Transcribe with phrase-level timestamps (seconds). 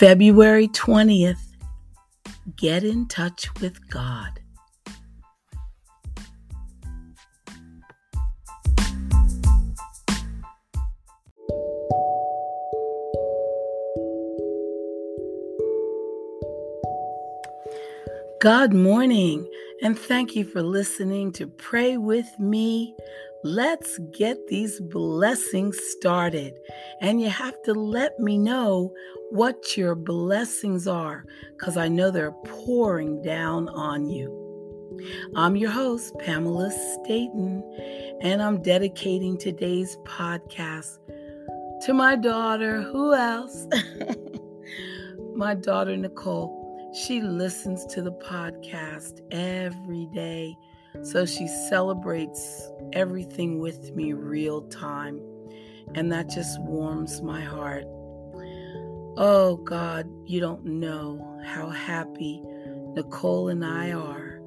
[0.00, 1.36] February 20th,
[2.56, 4.40] get in touch with God.
[18.40, 19.46] God morning,
[19.82, 22.94] and thank you for listening to Pray With Me.
[23.44, 26.58] Let's get these blessings started.
[27.00, 28.94] And you have to let me know
[29.30, 34.36] what your blessings are, because I know they're pouring down on you.
[35.36, 37.62] I'm your host, Pamela Staten,
[38.22, 40.98] and I'm dedicating today's podcast
[41.82, 42.82] to my daughter.
[42.82, 43.66] Who else?
[45.34, 46.92] my daughter, Nicole.
[46.92, 50.56] She listens to the podcast every day.
[51.02, 55.20] So she celebrates everything with me real time.
[55.94, 57.84] And that just warms my heart.
[59.22, 62.40] Oh God, you don't know how happy
[62.94, 64.40] Nicole and I are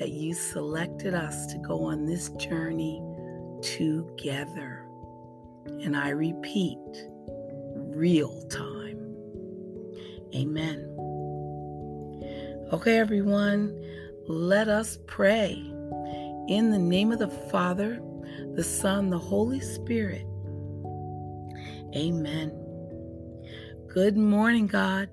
[0.00, 3.00] that you selected us to go on this journey
[3.62, 4.84] together.
[5.66, 6.80] And I repeat,
[7.76, 8.98] real time.
[10.34, 10.80] Amen.
[12.72, 13.72] Okay, everyone,
[14.26, 15.52] let us pray.
[16.48, 18.00] In the name of the Father,
[18.56, 20.26] the Son, the Holy Spirit.
[21.94, 22.67] Amen.
[23.88, 25.08] Good morning, God.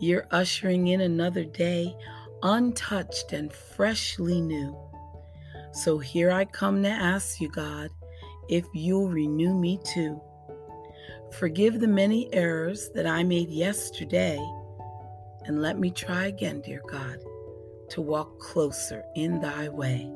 [0.00, 1.94] You're ushering in another day,
[2.42, 4.76] untouched and freshly new.
[5.72, 7.88] So here I come to ask you, God,
[8.48, 10.20] if you'll renew me too.
[11.38, 14.44] Forgive the many errors that I made yesterday
[15.44, 17.18] and let me try again, dear God,
[17.90, 20.12] to walk closer in thy way.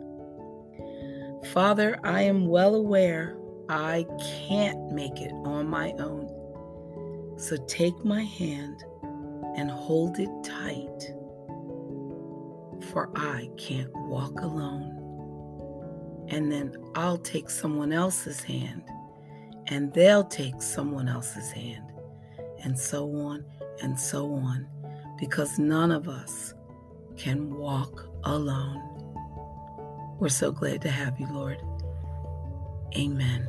[1.53, 4.05] Father, I am well aware I
[4.49, 6.34] can't make it on my own.
[7.37, 8.85] So take my hand
[9.57, 11.13] and hold it tight,
[12.91, 15.01] for I can't walk alone.
[16.29, 18.83] And then I'll take someone else's hand,
[19.67, 21.93] and they'll take someone else's hand,
[22.63, 23.45] and so on
[23.83, 24.67] and so on
[25.19, 26.55] because none of us
[27.17, 28.83] can walk alone.
[30.19, 31.59] We're so glad to have you, Lord.
[32.97, 33.49] Amen.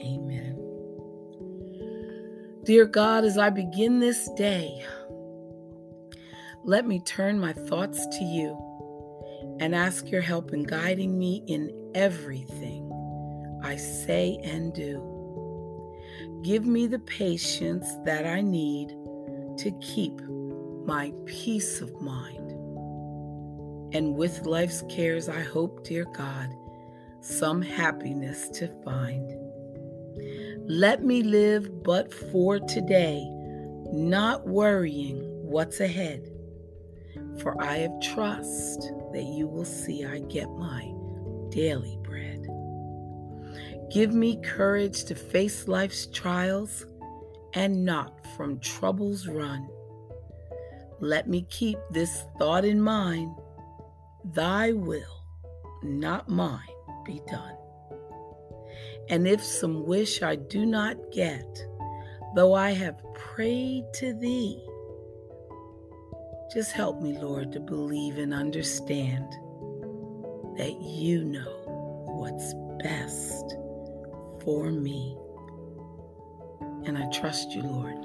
[0.00, 0.56] Amen.
[2.64, 4.84] Dear God, as I begin this day,
[6.64, 8.56] let me turn my thoughts to you
[9.60, 12.84] and ask your help in guiding me in everything
[13.64, 15.02] I say and do.
[16.42, 18.88] Give me the patience that I need
[19.58, 20.20] to keep
[20.84, 22.52] my peace of mind.
[23.94, 26.54] And with life's cares, I hope, dear God,
[27.20, 29.47] some happiness to find.
[30.70, 33.26] Let me live but for today,
[33.90, 36.30] not worrying what's ahead.
[37.38, 40.92] For I have trust that you will see I get my
[41.48, 42.46] daily bread.
[43.90, 46.84] Give me courage to face life's trials
[47.54, 49.66] and not from troubles run.
[51.00, 53.34] Let me keep this thought in mind
[54.22, 55.24] Thy will,
[55.82, 56.60] not mine,
[57.06, 57.57] be done.
[59.08, 61.66] And if some wish I do not get,
[62.34, 64.62] though I have prayed to Thee,
[66.52, 69.26] just help me, Lord, to believe and understand
[70.56, 71.62] that you know
[72.18, 73.56] what's best
[74.42, 75.16] for me.
[76.84, 77.96] And I trust you, Lord.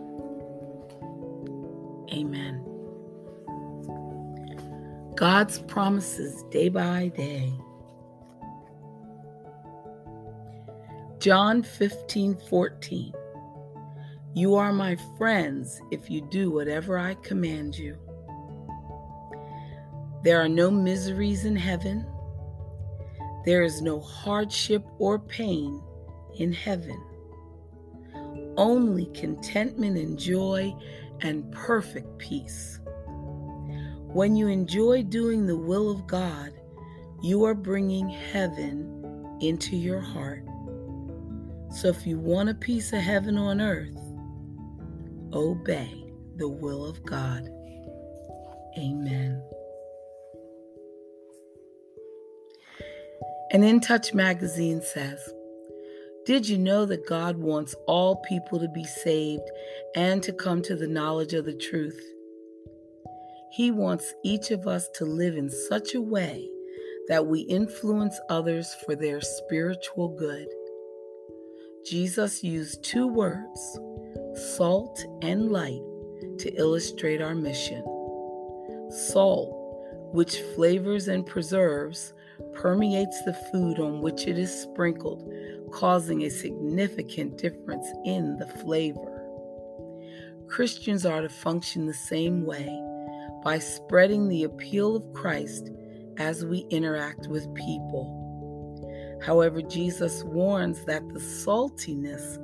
[2.12, 2.64] Amen.
[5.16, 7.54] God's promises day by day.
[11.24, 13.14] John 15 14.
[14.34, 17.98] You are my friends if you do whatever I command you.
[20.26, 22.06] There are no miseries in heaven.
[23.46, 25.82] There is no hardship or pain
[26.40, 27.02] in heaven.
[28.58, 30.76] Only contentment and joy
[31.22, 32.82] and perfect peace.
[34.12, 36.52] When you enjoy doing the will of God,
[37.22, 40.44] you are bringing heaven into your heart.
[41.74, 43.98] So if you want a piece of heaven on earth,
[45.34, 46.06] obey
[46.36, 47.50] the will of God.
[48.78, 49.42] Amen.
[53.52, 55.20] And In Touch magazine says,
[56.28, 59.50] Did you know that God wants all people to be saved
[59.96, 62.00] and to come to the knowledge of the truth?
[63.52, 66.48] He wants each of us to live in such a way
[67.08, 70.48] that we influence others for their spiritual good.
[71.86, 73.80] Jesus used two words,
[74.56, 75.82] salt and light,
[76.40, 77.84] to illustrate our mission.
[78.90, 79.50] Salt,
[80.14, 82.14] which flavors and preserves,
[82.54, 85.30] permeates the food on which it is sprinkled,
[85.74, 89.22] causing a significant difference in the flavor.
[90.48, 92.80] Christians are to function the same way
[93.44, 95.70] by spreading the appeal of Christ
[96.18, 98.23] as we interact with people.
[99.26, 102.38] However, Jesus warns that the saltiness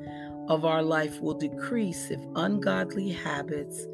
[0.50, 3.86] of our life will decrease if ungodly habits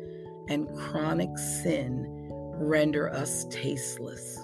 [0.48, 2.06] and chronic sin
[2.58, 4.40] render us tasteless.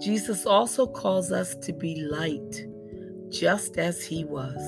[0.00, 2.66] Jesus also calls us to be light,
[3.30, 4.60] just as he was.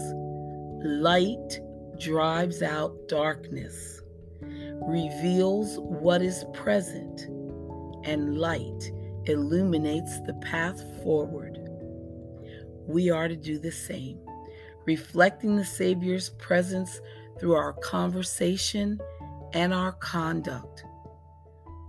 [0.85, 1.61] Light
[1.99, 4.03] drives out darkness,
[4.43, 7.23] reveals what is present,
[8.05, 8.93] and light
[9.27, 11.50] illuminates the path forward.
[12.91, 14.19] We are to do the same,
[14.85, 17.01] reflecting the Savior's presence
[17.39, 18.99] through our conversation
[19.53, 20.85] and our conduct.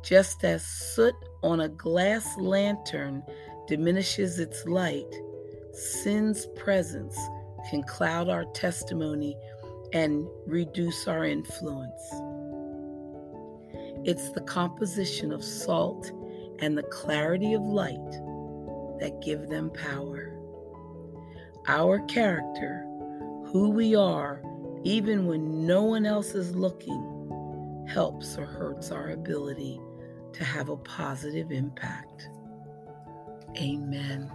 [0.03, 3.24] Just as soot on a glass lantern
[3.68, 5.12] diminishes its light,
[5.74, 7.18] sin's presence
[7.71, 9.36] can cloud our testimony
[9.94, 12.01] and reduce our influence.
[14.03, 16.12] It's the composition of salt
[16.59, 18.12] and the clarity of light
[19.00, 20.20] that give them power.
[21.67, 22.85] Our character,
[23.45, 24.41] who we are,
[24.83, 29.79] even when no one else is looking, helps or hurts our ability
[30.33, 32.29] to have a positive impact.
[33.57, 34.31] Amen.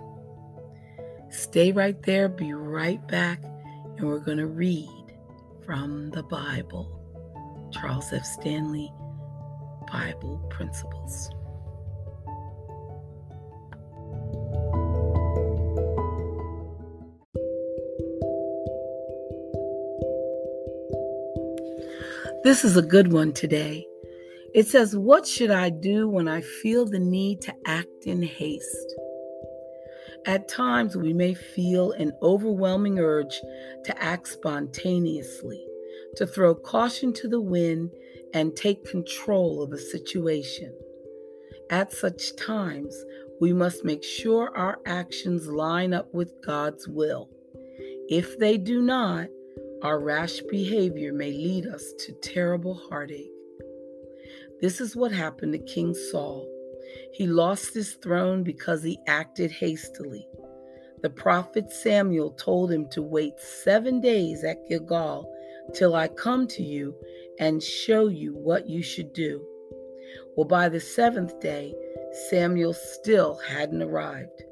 [1.30, 3.42] Stay right there, be right back,
[3.96, 5.16] and we're going to read
[5.64, 6.92] from the Bible.
[7.72, 8.24] Charles F.
[8.24, 8.92] Stanley,
[9.90, 11.30] Bible Principles.
[22.46, 23.84] This is a good one today.
[24.54, 28.94] It says, What should I do when I feel the need to act in haste?
[30.26, 33.40] At times, we may feel an overwhelming urge
[33.84, 35.66] to act spontaneously,
[36.14, 37.90] to throw caution to the wind
[38.32, 40.72] and take control of a situation.
[41.68, 42.94] At such times,
[43.40, 47.28] we must make sure our actions line up with God's will.
[48.08, 49.26] If they do not,
[49.82, 53.30] our rash behavior may lead us to terrible heartache.
[54.60, 56.48] This is what happened to King Saul.
[57.12, 60.26] He lost his throne because he acted hastily.
[61.02, 65.30] The prophet Samuel told him to wait seven days at Gilgal
[65.74, 66.94] till I come to you
[67.38, 69.46] and show you what you should do.
[70.36, 71.74] Well, by the seventh day,
[72.30, 74.42] Samuel still hadn't arrived.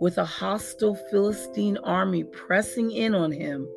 [0.00, 3.68] With a hostile Philistine army pressing in on him,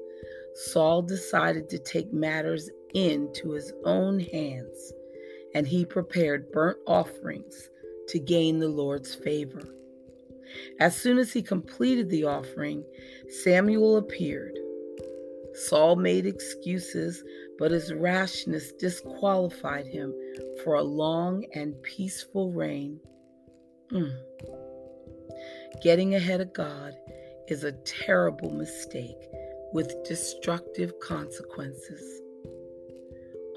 [0.58, 4.92] Saul decided to take matters into his own hands
[5.54, 7.70] and he prepared burnt offerings
[8.08, 9.62] to gain the Lord's favor.
[10.80, 12.84] As soon as he completed the offering,
[13.44, 14.58] Samuel appeared.
[15.54, 17.24] Saul made excuses,
[17.60, 20.14] but his rashness disqualified him
[20.64, 23.00] for a long and peaceful reign.
[23.92, 24.12] Mm.
[25.84, 26.96] Getting ahead of God
[27.48, 29.18] is a terrible mistake
[29.74, 32.22] with destructive consequences.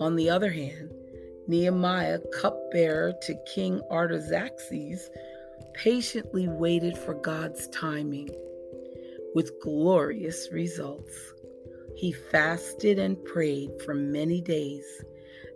[0.00, 0.92] On the other hand,
[1.46, 5.10] Nehemiah, cupbearer to King Artaxerxes,
[5.74, 8.30] patiently waited for God's timing
[9.34, 11.34] with glorious results.
[11.96, 14.84] He fasted and prayed for many days,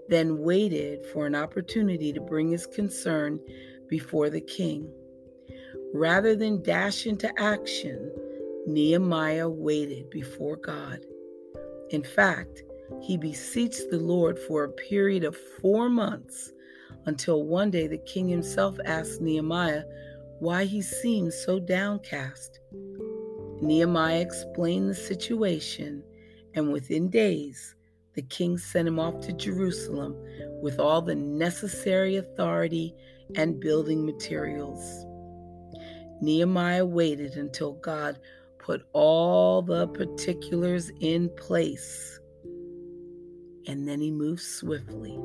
[0.09, 3.41] then waited for an opportunity to bring his concern
[3.89, 4.93] before the king.
[5.93, 8.11] Rather than dash into action,
[8.67, 11.05] Nehemiah waited before God.
[11.91, 12.63] In fact,
[13.03, 16.53] he beseeched the Lord for a period of four months
[17.05, 19.83] until one day the king himself asked Nehemiah
[20.39, 22.61] why he seemed so downcast.
[23.61, 26.03] Nehemiah explained the situation,
[26.55, 27.75] and within days,
[28.15, 30.17] the king sent him off to Jerusalem
[30.63, 32.95] with all the necessary authority
[33.37, 35.05] and building materials.
[36.21, 38.19] Nehemiah waited until God
[38.65, 42.19] put all the particulars in place,
[43.67, 45.19] and then he moves swiftly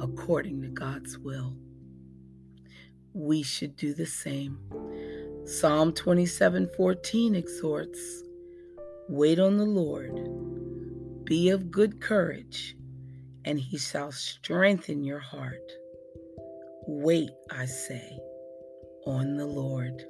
[0.00, 1.54] according to God's will.
[3.12, 4.58] We should do the same.
[5.44, 8.24] Psalm 27:14 exhorts,
[9.10, 12.74] "Wait on the Lord, be of good courage,
[13.44, 15.72] and he shall strengthen your heart."
[16.86, 18.18] Wait, I say,
[19.04, 20.06] on the Lord.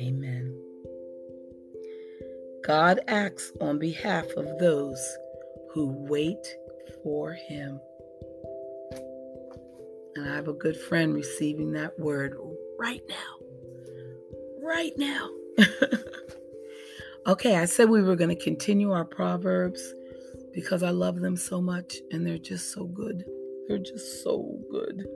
[0.00, 0.58] Amen.
[2.64, 5.00] God acts on behalf of those
[5.72, 6.56] who wait
[7.02, 7.80] for him.
[10.16, 12.36] And I have a good friend receiving that word
[12.78, 13.16] right now.
[14.62, 15.30] Right now.
[17.26, 19.94] okay, I said we were going to continue our Proverbs
[20.54, 23.24] because I love them so much and they're just so good.
[23.68, 25.06] They're just so good.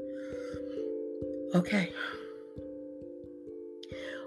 [1.55, 1.91] Okay.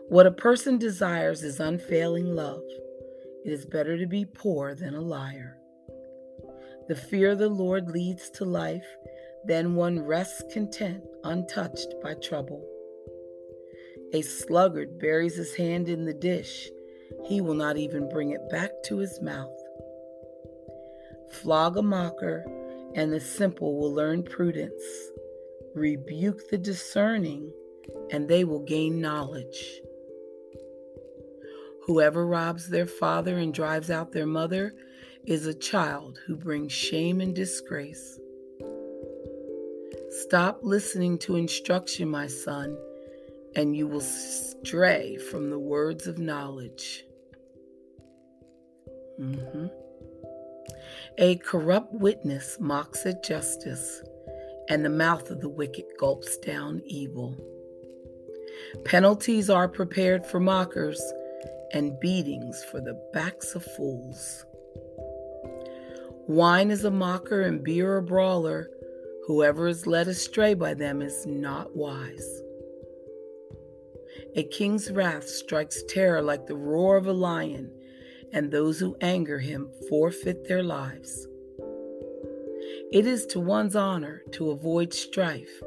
[0.10, 2.64] What a person desires is unfailing love.
[3.44, 5.58] It is better to be poor than a liar.
[6.88, 8.86] The fear of the Lord leads to life,
[9.44, 12.66] then one rests content, untouched by trouble.
[14.14, 16.70] A sluggard buries his hand in the dish,
[17.26, 19.60] he will not even bring it back to his mouth.
[21.32, 22.46] Flog a mocker,
[22.96, 24.84] and the simple will learn prudence.
[25.76, 27.52] Rebuke the discerning,
[28.10, 29.82] and they will gain knowledge.
[31.88, 34.76] Whoever robs their father and drives out their mother
[35.26, 38.20] is a child who brings shame and disgrace.
[40.10, 42.78] Stop listening to instruction, my son,
[43.56, 47.06] and you will stray from the words of knowledge.
[49.18, 49.68] Mm-hmm.
[51.20, 54.04] A corrupt witness mocks at justice,
[54.70, 57.38] and the mouth of the wicked gulps down evil.
[58.84, 61.02] Penalties are prepared for mockers,
[61.74, 64.46] and beatings for the backs of fools.
[66.28, 68.70] Wine is a mocker and beer a brawler.
[69.28, 72.42] Whoever is led astray by them is not wise.
[74.36, 77.72] A king's wrath strikes terror like the roar of a lion,
[78.34, 81.28] and those who anger him forfeit their lives.
[82.92, 85.62] It is to one's honor to avoid strife,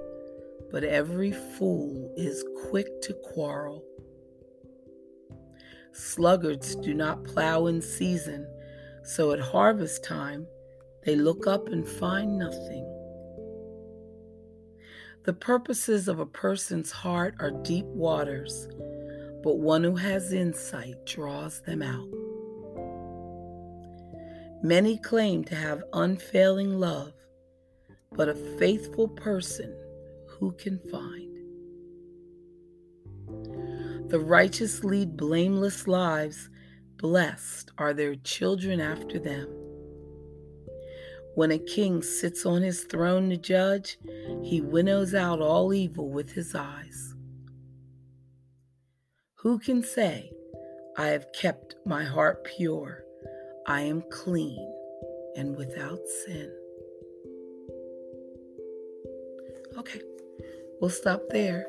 [0.70, 3.84] but every fool is quick to quarrel.
[5.92, 8.46] Sluggards do not plow in season
[9.02, 10.46] so at harvest time,
[11.04, 12.86] they look up and find nothing.
[15.24, 18.68] The purposes of a person's heart are deep waters,
[19.42, 22.08] but one who has insight draws them out.
[24.62, 27.12] Many claim to have unfailing love,
[28.12, 29.74] but a faithful person
[30.28, 31.29] who can find?
[34.10, 36.48] The righteous lead blameless lives
[36.96, 39.48] Blessed are their children after them.
[41.36, 43.98] When a king sits on his throne to judge,
[44.42, 47.14] he winnows out all evil with his eyes.
[49.36, 50.32] Who can say,
[50.98, 53.04] I have kept my heart pure,
[53.68, 54.74] I am clean
[55.36, 56.52] and without sin?
[59.78, 60.02] Okay,
[60.80, 61.64] we'll stop there.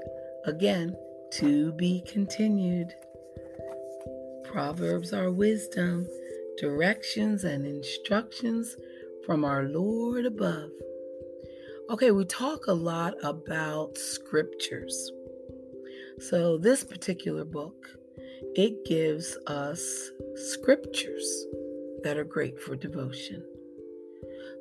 [0.46, 0.96] Again,
[1.32, 2.94] to be continued.
[4.44, 6.08] Proverbs are wisdom,
[6.58, 8.76] directions, and instructions
[9.26, 10.72] from our Lord above.
[11.90, 15.12] Okay, we talk a lot about scriptures.
[16.20, 17.88] So, this particular book,
[18.56, 21.46] it gives us scriptures
[22.04, 23.44] that are great for devotion.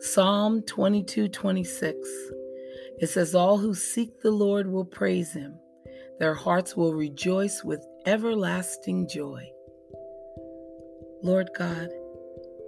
[0.01, 1.97] Psalm 22 26,
[3.01, 5.55] it says, All who seek the Lord will praise him,
[6.21, 9.51] their hearts will rejoice with everlasting joy.
[11.23, 11.89] Lord God,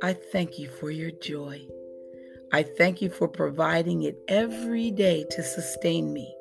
[0.03, 1.61] I thank you for your joy.
[2.51, 6.35] I thank you for providing it every day to sustain me.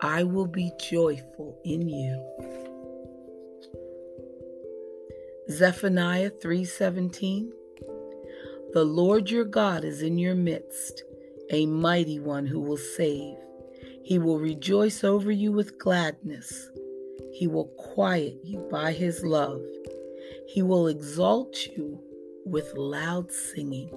[0.00, 2.22] I will be joyful in you.
[5.50, 7.52] Zephaniah 3:17
[8.72, 11.04] The Lord your God is in your midst,
[11.50, 13.36] a mighty one who will save.
[14.06, 16.70] He will rejoice over you with gladness.
[17.32, 19.60] He will quiet you by his love.
[20.46, 22.00] He will exalt you
[22.44, 23.90] with loud singing.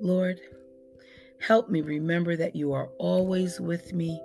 [0.00, 0.40] Lord,
[1.40, 4.22] help me remember that you are always with me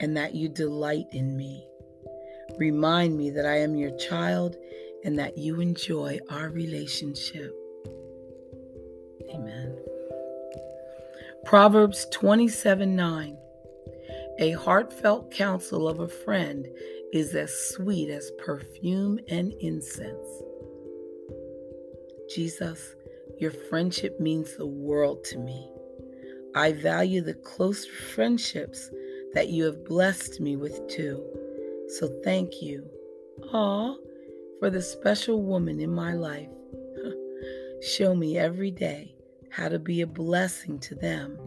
[0.00, 1.66] and that you delight in me.
[2.58, 4.54] Remind me that I am your child
[5.02, 7.56] and that you enjoy our relationship.
[9.32, 9.83] Amen.
[11.44, 13.36] Proverbs 27 9.
[14.38, 16.66] A heartfelt counsel of a friend
[17.12, 20.42] is as sweet as perfume and incense.
[22.34, 22.94] Jesus,
[23.38, 25.70] your friendship means the world to me.
[26.54, 28.90] I value the close friendships
[29.34, 31.22] that you have blessed me with too.
[31.98, 32.88] So thank you,
[33.52, 33.96] aw,
[34.58, 36.48] for the special woman in my life.
[37.82, 39.13] Show me every day
[39.54, 41.38] how to be a blessing to them,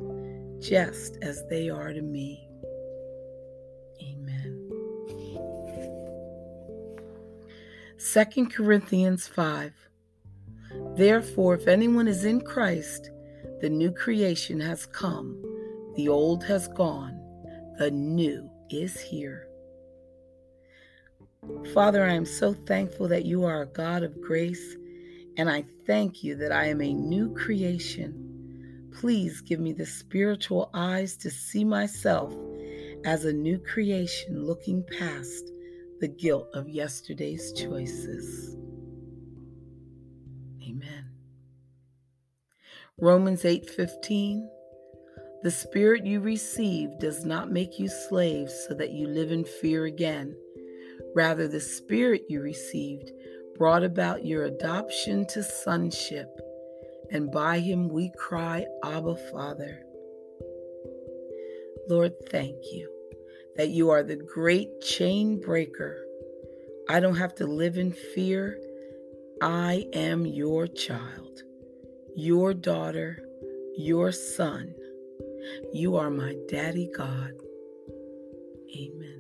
[0.62, 2.48] just as they are to me.
[4.02, 4.70] Amen.
[8.00, 9.74] 2 Corinthians 5
[10.96, 13.10] Therefore, if anyone is in Christ,
[13.60, 15.42] the new creation has come,
[15.96, 17.20] the old has gone,
[17.78, 19.50] the new is here.
[21.74, 24.78] Father, I am so thankful that you are a God of grace,
[25.38, 28.90] and I thank you that I am a new creation.
[29.00, 32.34] Please give me the spiritual eyes to see myself
[33.06, 35.52] as a new creation looking past
[36.00, 38.56] the guilt of yesterday's choices.
[40.68, 41.06] Amen.
[42.98, 44.50] Romans 8:15
[45.44, 49.86] The spirit you received does not make you slaves so that you live in fear
[49.86, 50.36] again.
[51.14, 53.12] Rather the spirit you received
[53.58, 56.30] brought about your adoption to sonship,
[57.12, 59.82] and by him we cry, Abba, Father.
[61.90, 62.92] Lord, thank you
[63.56, 66.06] that you are the great chain breaker.
[66.90, 68.60] I don't have to live in fear.
[69.42, 71.44] I am your child,
[72.16, 73.20] your daughter,
[73.76, 74.74] your son.
[75.74, 77.34] You are my daddy God.
[78.76, 79.17] Amen.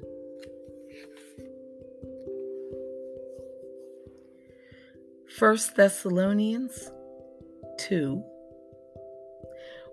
[5.37, 6.91] First Thessalonians
[7.77, 8.23] 2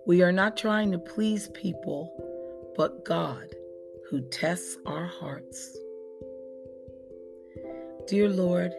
[0.06, 3.54] We are not trying to please people, but God
[4.08, 5.78] who tests our hearts.
[8.06, 8.72] Dear Lord,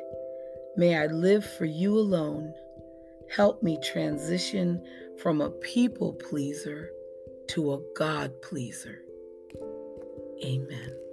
[0.78, 2.54] May I live for you alone.
[3.34, 4.84] Help me transition
[5.21, 6.89] from a people pleaser
[7.49, 8.99] to a God pleaser.
[10.43, 11.04] Amen.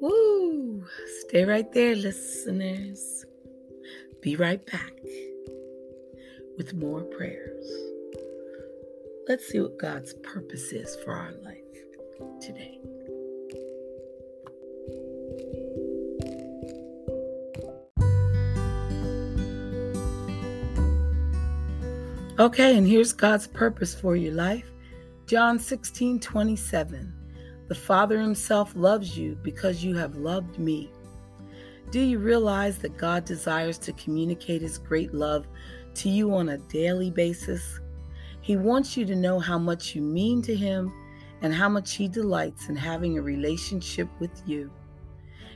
[0.00, 0.84] Woo!
[1.26, 3.26] Stay right there, listeners.
[4.22, 4.92] Be right back
[6.56, 7.70] with more prayers.
[9.28, 12.80] Let's see what God's purpose is for our life today.
[22.38, 24.64] Okay, and here's God's purpose for your life.
[25.26, 27.19] John 16 27.
[27.70, 30.90] The Father Himself loves you because you have loved me.
[31.92, 35.46] Do you realize that God desires to communicate His great love
[35.94, 37.78] to you on a daily basis?
[38.40, 40.92] He wants you to know how much you mean to Him
[41.42, 44.68] and how much He delights in having a relationship with you.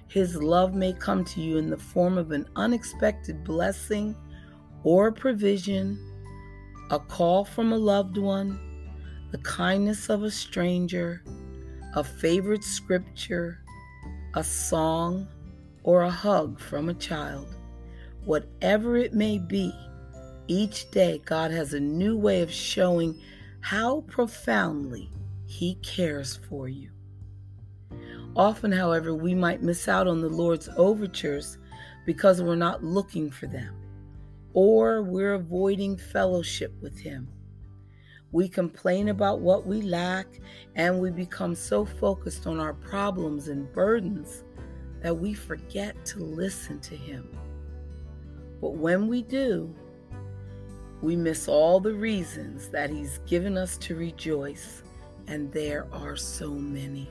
[0.07, 4.15] His love may come to you in the form of an unexpected blessing
[4.85, 5.99] or provision
[6.91, 8.61] a call from a loved one,
[9.33, 11.25] the kindness of a stranger,
[11.97, 13.61] a favorite scripture,
[14.35, 15.29] a song,
[15.85, 17.55] or a hug from a child.
[18.25, 19.73] Whatever it may be,
[20.49, 23.21] each day God has a new way of showing
[23.61, 25.09] how profoundly
[25.47, 26.91] He cares for you.
[28.35, 31.59] Often, however, we might miss out on the Lord's overtures
[32.07, 33.77] because we're not looking for them
[34.53, 37.29] or we're avoiding fellowship with Him.
[38.35, 40.27] We complain about what we lack
[40.75, 44.43] and we become so focused on our problems and burdens
[45.03, 47.29] that we forget to listen to Him.
[48.61, 49.73] But when we do,
[51.01, 54.83] we miss all the reasons that He's given us to rejoice,
[55.29, 57.09] and there are so many.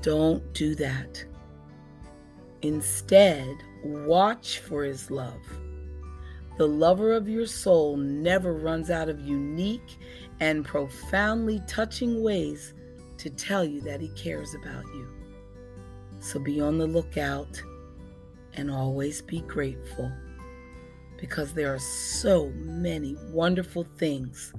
[0.00, 1.22] Don't do that.
[2.62, 5.42] Instead, watch for His love
[6.56, 9.98] the lover of your soul never runs out of unique
[10.40, 12.74] and profoundly touching ways
[13.18, 15.08] to tell you that he cares about you.
[16.20, 17.62] So be on the lookout
[18.54, 20.10] and always be grateful
[21.18, 24.52] because there are so many wonderful things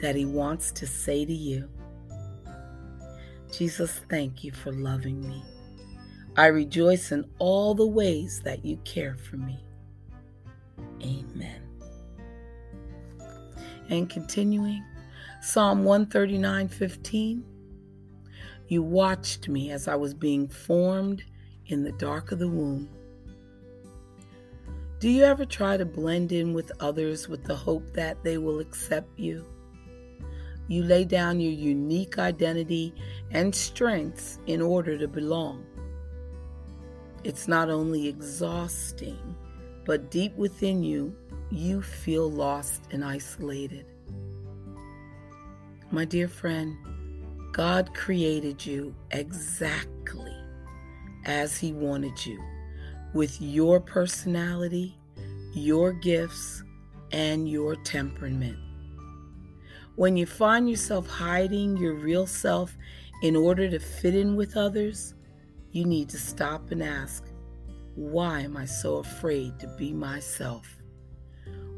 [0.00, 1.68] that he wants to say to you.
[3.52, 5.42] Jesus, thank you for loving me.
[6.36, 9.62] I rejoice in all the ways that you care for me.
[11.02, 11.62] Amen.
[13.88, 14.84] And continuing,
[15.40, 17.44] Psalm 139 15.
[18.68, 21.22] You watched me as I was being formed
[21.66, 22.88] in the dark of the womb.
[24.98, 28.60] Do you ever try to blend in with others with the hope that they will
[28.60, 29.44] accept you?
[30.68, 32.94] You lay down your unique identity
[33.32, 35.66] and strengths in order to belong.
[37.24, 39.36] It's not only exhausting,
[39.84, 41.14] but deep within you,
[41.50, 43.86] you feel lost and isolated.
[45.90, 46.76] My dear friend,
[47.52, 50.34] God created you exactly
[51.26, 52.42] as He wanted you,
[53.12, 54.96] with your personality,
[55.52, 56.62] your gifts,
[57.12, 58.56] and your temperament.
[59.96, 62.74] When you find yourself hiding your real self
[63.22, 65.14] in order to fit in with others,
[65.70, 67.24] you need to stop and ask,
[67.94, 70.82] why am I so afraid to be myself?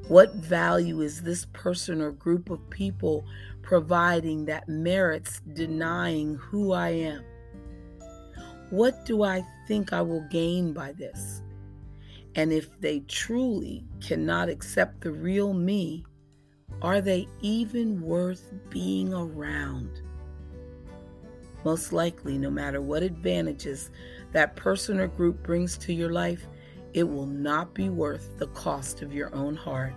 [0.08, 3.24] What value is this person or group of people
[3.62, 7.24] providing that merits denying who I am?
[8.70, 11.42] What do I think I will gain by this?
[12.34, 16.04] And if they truly cannot accept the real me,
[16.82, 20.02] are they even worth being around?
[21.64, 23.90] Most likely, no matter what advantages
[24.34, 26.46] that person or group brings to your life,
[26.92, 29.94] it will not be worth the cost of your own heart.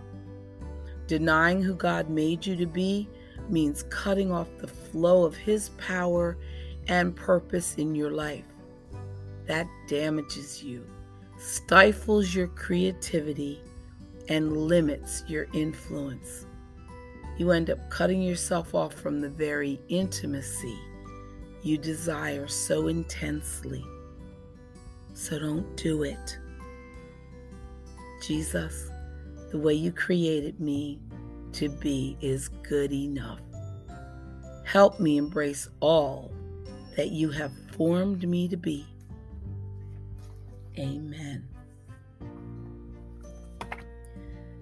[1.07, 3.09] Denying who God made you to be
[3.49, 6.37] means cutting off the flow of His power
[6.87, 8.45] and purpose in your life.
[9.47, 10.85] That damages you,
[11.37, 13.61] stifles your creativity,
[14.29, 16.45] and limits your influence.
[17.37, 20.77] You end up cutting yourself off from the very intimacy
[21.63, 23.85] you desire so intensely.
[25.17, 26.37] So don't do it.
[28.21, 28.91] Jesus,
[29.51, 31.01] the way you created me
[31.53, 33.41] to be is good enough.
[34.63, 36.31] Help me embrace all
[36.95, 38.85] that you have formed me to be.
[40.77, 41.47] Amen.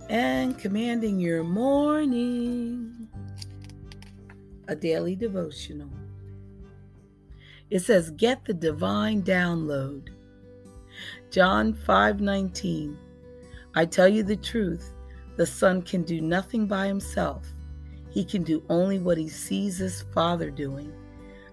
[0.10, 3.10] And commanding your morning,
[4.70, 5.92] a daily devotional.
[7.70, 10.15] It says, Get the divine download.
[11.36, 12.96] John 5:19
[13.76, 14.94] I tell you the truth,
[15.36, 17.46] the Son can do nothing by himself.
[18.10, 20.94] He can do only what he sees his Father doing,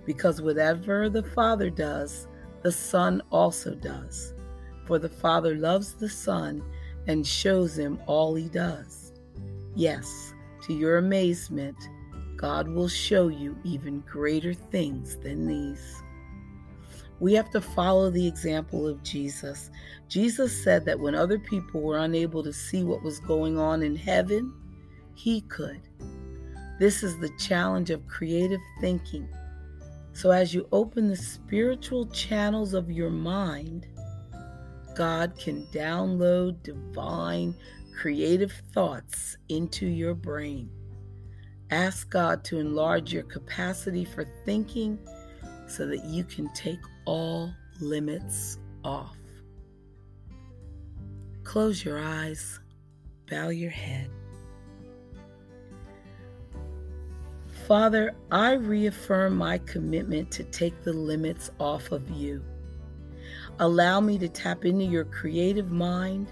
[0.07, 2.29] because whatever the Father does,
[2.62, 4.35] the Son also does.
[4.87, 6.62] For the Father loves the Son
[7.09, 9.12] and shows him all he does.
[9.75, 10.33] Yes,
[10.64, 11.88] to your amazement,
[12.37, 16.05] God will show you even greater things than these.
[17.20, 19.70] We have to follow the example of Jesus.
[20.09, 23.94] Jesus said that when other people were unable to see what was going on in
[23.94, 24.53] heaven,
[25.14, 25.81] he could.
[26.79, 29.29] This is the challenge of creative thinking.
[30.14, 33.87] So, as you open the spiritual channels of your mind,
[34.94, 37.55] God can download divine
[37.98, 40.70] creative thoughts into your brain.
[41.70, 44.98] Ask God to enlarge your capacity for thinking
[45.66, 49.17] so that you can take all limits off.
[51.45, 52.61] Close your eyes,
[53.29, 54.09] bow your head.
[57.67, 62.43] Father, I reaffirm my commitment to take the limits off of you.
[63.59, 66.29] Allow me to tap into your creative mind,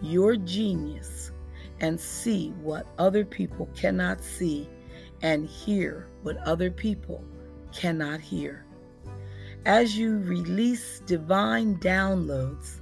[0.00, 1.32] your genius,
[1.80, 4.68] and see what other people cannot see
[5.22, 7.22] and hear what other people
[7.72, 8.64] cannot hear.
[9.64, 12.80] As you release divine downloads,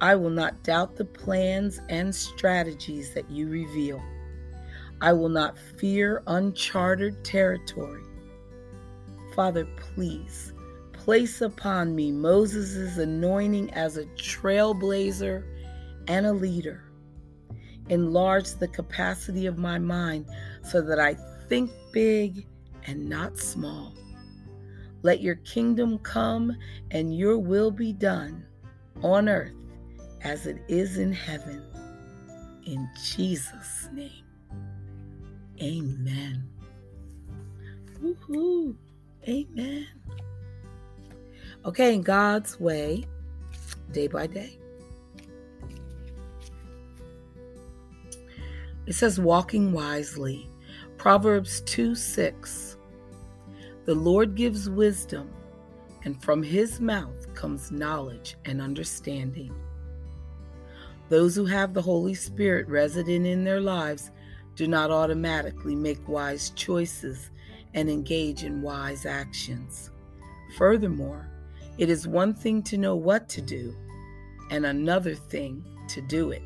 [0.00, 4.02] I will not doubt the plans and strategies that you reveal.
[5.02, 8.02] I will not fear uncharted territory.
[9.34, 10.54] Father, please
[10.94, 15.44] place upon me Moses' anointing as a trailblazer
[16.08, 16.84] and a leader.
[17.90, 20.24] Enlarge the capacity of my mind
[20.62, 21.18] so that I
[21.50, 22.46] think big
[22.86, 23.92] and not small.
[25.04, 26.56] Let your kingdom come
[26.90, 28.46] and your will be done
[29.02, 29.52] on earth
[30.22, 31.62] as it is in heaven.
[32.64, 34.24] In Jesus' name.
[35.62, 36.48] Amen.
[38.02, 38.74] Woohoo.
[39.28, 39.86] Amen.
[41.66, 43.04] Okay, in God's way,
[43.92, 44.58] day by day.
[48.86, 50.48] It says, walking wisely.
[50.96, 52.73] Proverbs 2 6.
[53.84, 55.30] The Lord gives wisdom,
[56.04, 59.54] and from his mouth comes knowledge and understanding.
[61.10, 64.10] Those who have the Holy Spirit resident in their lives
[64.56, 67.30] do not automatically make wise choices
[67.74, 69.90] and engage in wise actions.
[70.56, 71.28] Furthermore,
[71.76, 73.76] it is one thing to know what to do
[74.50, 76.42] and another thing to do it.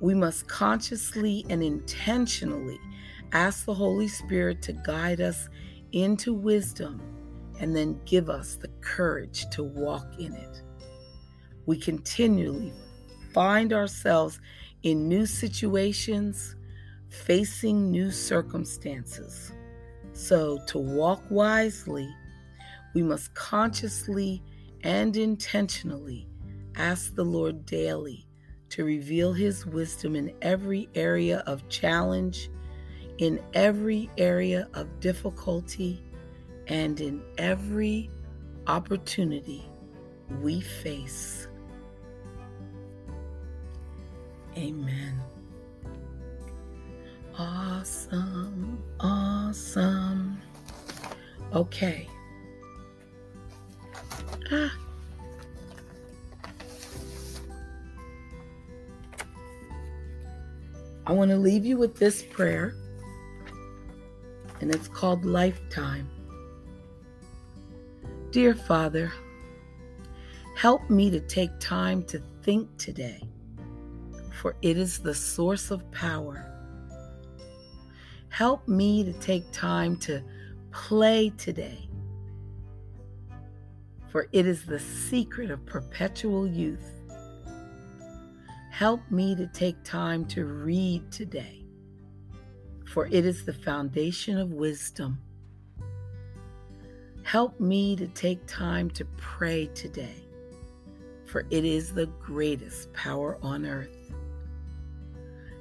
[0.00, 2.78] We must consciously and intentionally
[3.32, 5.48] ask the Holy Spirit to guide us
[5.92, 7.00] into wisdom
[7.60, 10.62] and then give us the courage to walk in it.
[11.66, 12.72] We continually
[13.32, 14.40] find ourselves
[14.82, 16.56] in new situations,
[17.08, 19.52] facing new circumstances.
[20.12, 22.08] So, to walk wisely,
[22.94, 24.42] we must consciously
[24.82, 26.28] and intentionally
[26.76, 28.26] ask the Lord daily
[28.70, 32.50] to reveal His wisdom in every area of challenge,
[33.18, 36.02] in every area of difficulty,
[36.68, 38.10] and in every
[38.66, 39.68] opportunity
[40.40, 41.48] we face.
[44.56, 45.20] Amen.
[47.36, 50.40] Awesome, awesome.
[51.54, 52.08] Okay.
[54.50, 54.76] Ah.
[61.06, 62.74] I want to leave you with this prayer,
[64.60, 66.08] and it's called Lifetime.
[68.30, 69.12] Dear Father,
[70.56, 73.22] help me to take time to think today,
[74.40, 76.44] for it is the source of power.
[78.28, 80.22] Help me to take time to
[80.70, 81.88] play today,
[84.08, 86.92] for it is the secret of perpetual youth.
[88.70, 91.57] Help me to take time to read today,
[92.88, 95.18] for it is the foundation of wisdom.
[97.22, 100.24] Help me to take time to pray today,
[101.26, 104.10] for it is the greatest power on earth.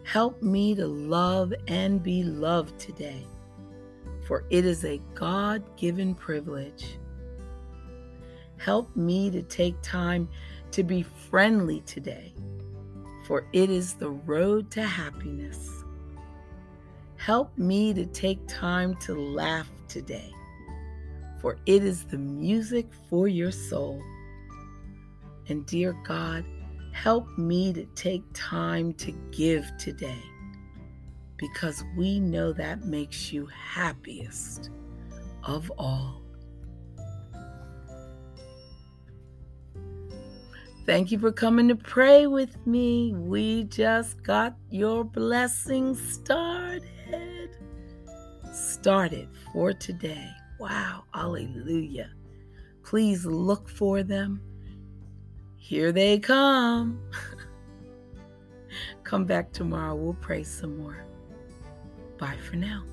[0.04, 3.28] Help me to love and be loved today,
[4.26, 6.98] for it is a God given privilege.
[8.56, 10.30] Help me to take time
[10.72, 12.34] to be friendly today,
[13.26, 15.77] for it is the road to happiness.
[17.28, 20.32] Help me to take time to laugh today,
[21.42, 24.02] for it is the music for your soul.
[25.50, 26.46] And dear God,
[26.94, 30.24] help me to take time to give today
[31.36, 34.70] because we know that makes you happiest
[35.44, 36.22] of all.
[40.86, 43.14] Thank you for coming to pray with me.
[43.14, 46.57] We just got your blessing started.
[48.88, 50.32] Started for today.
[50.60, 52.10] Wow, hallelujah.
[52.86, 54.40] Please look for them.
[55.58, 56.98] Here they come.
[59.04, 59.94] come back tomorrow.
[59.94, 61.06] We'll pray some more.
[62.18, 62.86] Bye for now.